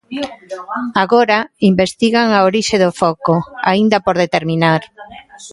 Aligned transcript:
Agora, 1.03 1.39
investigan 1.71 2.27
a 2.31 2.39
orixe 2.49 2.75
do 2.83 2.91
foco, 3.01 3.35
aínda 3.71 3.97
por 4.05 4.15
determinar. 4.23 4.81